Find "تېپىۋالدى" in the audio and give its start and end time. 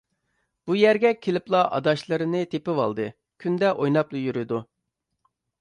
2.55-3.07